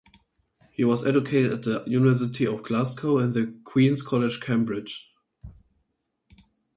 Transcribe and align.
He 0.71 0.83
was 0.83 1.05
educated 1.05 1.51
at 1.51 1.61
the 1.61 1.83
University 1.85 2.47
of 2.47 2.63
Glasgow 2.63 3.19
and 3.19 3.35
the 3.35 3.55
Queens' 3.63 4.01
College, 4.01 4.39
Cambridge. 4.39 5.11